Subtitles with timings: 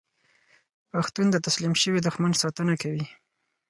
[0.91, 3.05] پښتون د تسلیم شوي دښمن ساتنه کوي.